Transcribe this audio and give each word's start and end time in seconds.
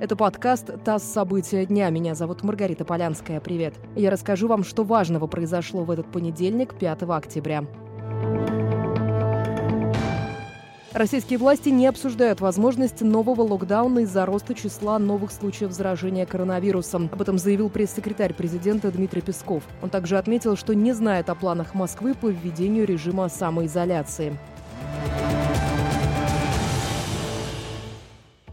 Это 0.00 0.16
подкаст 0.16 0.82
«ТАСС. 0.82 1.02
События 1.02 1.66
дня». 1.66 1.90
Меня 1.90 2.14
зовут 2.14 2.42
Маргарита 2.42 2.86
Полянская. 2.86 3.38
Привет. 3.38 3.74
Я 3.94 4.10
расскажу 4.10 4.48
вам, 4.48 4.64
что 4.64 4.82
важного 4.82 5.26
произошло 5.26 5.84
в 5.84 5.90
этот 5.90 6.10
понедельник, 6.10 6.74
5 6.74 7.02
октября. 7.02 7.66
Российские 10.94 11.38
власти 11.38 11.68
не 11.68 11.86
обсуждают 11.86 12.40
возможность 12.40 13.02
нового 13.02 13.42
локдауна 13.42 14.00
из-за 14.00 14.24
роста 14.24 14.54
числа 14.54 14.98
новых 14.98 15.32
случаев 15.32 15.70
заражения 15.70 16.24
коронавирусом. 16.24 17.10
Об 17.12 17.20
этом 17.20 17.36
заявил 17.36 17.68
пресс-секретарь 17.68 18.32
президента 18.32 18.90
Дмитрий 18.90 19.20
Песков. 19.20 19.64
Он 19.82 19.90
также 19.90 20.16
отметил, 20.16 20.56
что 20.56 20.74
не 20.74 20.94
знает 20.94 21.28
о 21.28 21.34
планах 21.34 21.74
Москвы 21.74 22.14
по 22.14 22.28
введению 22.28 22.86
режима 22.86 23.28
самоизоляции. 23.28 24.38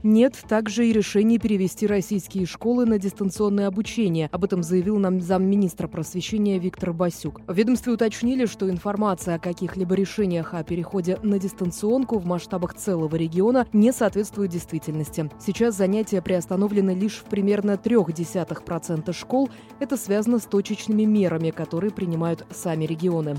Нет 0.10 0.38
также 0.48 0.88
и 0.88 0.94
решения 0.94 1.38
перевести 1.38 1.86
российские 1.86 2.46
школы 2.46 2.86
на 2.86 2.98
дистанционное 2.98 3.68
обучение. 3.68 4.30
Об 4.32 4.46
этом 4.46 4.64
заявил 4.64 5.00
нам 5.00 5.20
замминистра 5.20 5.90
просвещения 5.90 6.60
Виктор 6.60 6.94
Басюк. 6.94 7.42
В 7.46 7.54
ведомстве 7.54 7.92
уточнили, 7.92 8.46
что 8.46 8.70
информация 8.70 9.36
о 9.36 9.40
каких-либо 9.40 9.96
решениях 9.96 10.54
о 10.54 10.64
переходе 10.64 11.20
на 11.24 11.40
дистанционку 11.40 12.20
в 12.20 12.26
масштабах 12.26 12.76
целого 12.76 13.14
региона 13.18 13.68
не 13.74 13.92
соответствует 13.92 14.50
действительности. 14.50 15.30
Сейчас 15.46 15.76
занятия 15.76 16.22
приостановлены 16.22 16.92
лишь 16.92 17.18
в 17.18 17.26
примерно 17.26 17.72
0,3% 17.72 19.12
школ. 19.12 19.50
Это 19.82 19.98
связано 19.98 20.40
с 20.40 20.44
точечными 20.44 21.04
мерами, 21.04 21.50
которые 21.50 21.92
принимают 21.92 22.46
сами 22.50 22.86
регионы. 22.86 23.36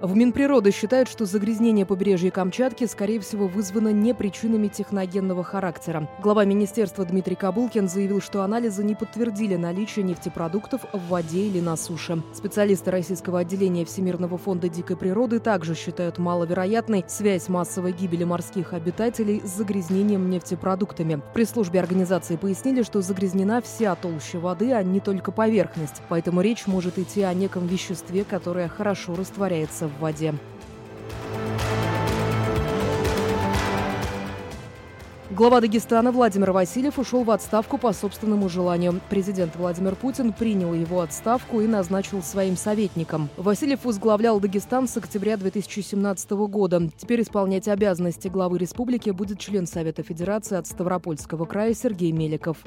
В 0.00 0.16
Минприроды 0.16 0.70
считают, 0.70 1.10
что 1.10 1.26
загрязнение 1.26 1.84
побережья 1.84 2.30
Камчатки, 2.30 2.86
скорее 2.86 3.20
всего, 3.20 3.46
вызвано 3.46 3.92
не 3.92 4.14
причинами 4.14 4.68
техногенного 4.68 5.44
характера. 5.44 6.08
Глава 6.22 6.46
министерства 6.46 7.04
Дмитрий 7.04 7.34
Кабулкин 7.36 7.86
заявил, 7.86 8.22
что 8.22 8.42
анализы 8.42 8.82
не 8.82 8.94
подтвердили 8.94 9.56
наличие 9.56 10.06
нефтепродуктов 10.06 10.86
в 10.94 11.08
воде 11.08 11.40
или 11.40 11.60
на 11.60 11.76
суше. 11.76 12.22
Специалисты 12.32 12.90
российского 12.90 13.40
отделения 13.40 13.84
Всемирного 13.84 14.38
фонда 14.38 14.70
дикой 14.70 14.96
природы 14.96 15.38
также 15.38 15.74
считают 15.74 16.16
маловероятной 16.16 17.04
связь 17.06 17.50
массовой 17.50 17.92
гибели 17.92 18.24
морских 18.24 18.72
обитателей 18.72 19.42
с 19.44 19.50
загрязнением 19.50 20.30
нефтепродуктами. 20.30 21.16
В 21.16 21.34
пресс-службе 21.34 21.78
организации 21.78 22.36
пояснили, 22.36 22.84
что 22.84 23.02
загрязнена 23.02 23.60
вся 23.60 23.94
толща 23.96 24.38
воды, 24.38 24.72
а 24.72 24.82
не 24.82 25.00
только 25.00 25.30
поверхность. 25.30 26.00
Поэтому 26.08 26.40
речь 26.40 26.66
может 26.66 26.98
идти 26.98 27.20
о 27.20 27.34
неком 27.34 27.66
веществе, 27.66 28.24
которое 28.24 28.68
хорошо 28.68 29.14
растворяется 29.14 29.89
в 29.90 30.00
воде. 30.00 30.34
Глава 35.30 35.60
Дагестана 35.60 36.10
Владимир 36.10 36.50
Васильев 36.50 36.98
ушел 36.98 37.22
в 37.22 37.30
отставку 37.30 37.78
по 37.78 37.92
собственному 37.92 38.48
желанию. 38.48 39.00
Президент 39.08 39.54
Владимир 39.54 39.94
Путин 39.94 40.32
принял 40.32 40.74
его 40.74 41.00
отставку 41.02 41.60
и 41.60 41.68
назначил 41.68 42.20
своим 42.20 42.56
советником. 42.56 43.28
Васильев 43.36 43.84
возглавлял 43.84 44.40
Дагестан 44.40 44.88
с 44.88 44.96
октября 44.96 45.36
2017 45.36 46.30
года. 46.32 46.90
Теперь 46.98 47.22
исполнять 47.22 47.68
обязанности 47.68 48.26
главы 48.26 48.58
республики 48.58 49.10
будет 49.10 49.38
член 49.38 49.68
Совета 49.68 50.02
Федерации 50.02 50.58
от 50.58 50.66
Ставропольского 50.66 51.46
края 51.46 51.74
Сергей 51.74 52.10
Меликов. 52.10 52.58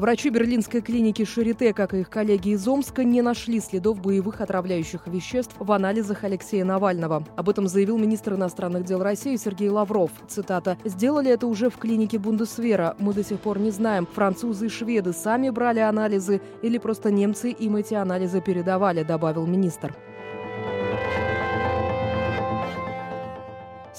Врачи 0.00 0.30
берлинской 0.30 0.80
клиники 0.80 1.26
Шарите, 1.26 1.74
как 1.74 1.92
и 1.92 1.98
их 2.00 2.08
коллеги 2.08 2.54
из 2.54 2.66
Омска, 2.66 3.04
не 3.04 3.20
нашли 3.20 3.60
следов 3.60 4.00
боевых 4.00 4.40
отравляющих 4.40 5.06
веществ 5.06 5.54
в 5.58 5.70
анализах 5.72 6.24
Алексея 6.24 6.64
Навального. 6.64 7.22
Об 7.36 7.50
этом 7.50 7.68
заявил 7.68 7.98
министр 7.98 8.32
иностранных 8.32 8.86
дел 8.86 9.02
России 9.02 9.36
Сергей 9.36 9.68
Лавров. 9.68 10.10
Цитата. 10.26 10.78
«Сделали 10.86 11.30
это 11.30 11.46
уже 11.46 11.68
в 11.68 11.76
клинике 11.76 12.18
Бундесвера. 12.18 12.96
Мы 12.98 13.12
до 13.12 13.22
сих 13.22 13.40
пор 13.40 13.58
не 13.58 13.70
знаем, 13.70 14.08
французы 14.10 14.66
и 14.66 14.68
шведы 14.70 15.12
сами 15.12 15.50
брали 15.50 15.80
анализы 15.80 16.40
или 16.62 16.78
просто 16.78 17.10
немцы 17.10 17.50
им 17.50 17.76
эти 17.76 17.92
анализы 17.92 18.40
передавали», 18.40 19.02
добавил 19.02 19.46
министр. 19.46 19.94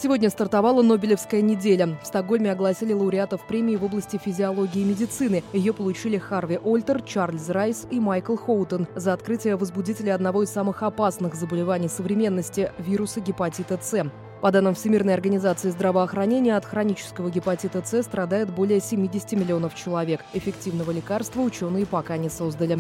Сегодня 0.02 0.32
стартовала 0.32 0.82
Нобелевская 0.82 1.42
неделя. 1.42 2.00
В 2.02 2.08
Стокгольме 2.08 2.52
огласили 2.52 2.92
лауреатов 2.92 3.46
премии 3.46 3.76
в 3.76 3.84
области 3.84 4.18
физиологии 4.18 4.82
и 4.82 4.84
медицины. 4.84 5.44
Ее 5.54 5.74
получили 5.74 6.18
Харви 6.18 6.58
Ольтер, 6.64 7.04
Чарльз 7.04 7.50
Райс 7.50 7.86
и 7.92 8.00
Майкл 8.00 8.36
Хоутон 8.36 8.88
за 8.96 9.14
открытие 9.14 9.58
возбудителя 9.58 10.16
одного 10.16 10.42
из 10.42 10.50
самых 10.50 10.82
опасных 10.82 11.36
заболеваний 11.36 11.88
современности– 11.88 12.72
вируса 12.80 13.22
гепатита 13.22 13.78
С. 13.80 14.10
По 14.42 14.52
данным 14.52 14.74
Всемирной 14.74 15.14
организации 15.14 15.70
здравоохранения, 15.70 16.58
от 16.58 16.66
хронического 16.66 17.30
гепатита 17.30 17.84
С 17.86 18.02
страдает 18.02 18.52
более 18.52 18.80
70 18.80 19.34
миллионов 19.34 19.76
человек. 19.76 20.22
Эффективного 20.34 20.90
лекарства 20.90 21.42
ученые 21.42 21.86
пока 21.86 22.18
не 22.18 22.30
создали. 22.30 22.80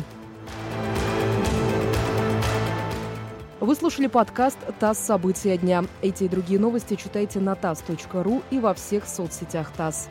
Вы 3.61 3.75
слушали 3.75 4.07
подкаст 4.07 4.57
«ТАСС. 4.79 4.97
События 4.97 5.55
дня». 5.55 5.83
Эти 6.01 6.23
и 6.23 6.27
другие 6.27 6.59
новости 6.59 6.95
читайте 6.95 7.39
на 7.39 7.53
tass.ru 7.53 8.41
и 8.49 8.57
во 8.57 8.73
всех 8.73 9.07
соцсетях 9.07 9.71
ТАСС. 9.77 10.09